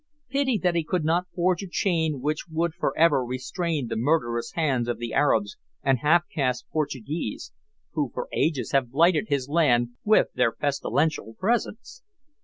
[0.29, 4.53] Pity that he could not forge a chain which would for ever restrain the murderous
[4.53, 7.51] hands of the Arabs and half caste Portuguese,
[7.91, 12.01] who, for ages, have blighted his land with their pestilential presence!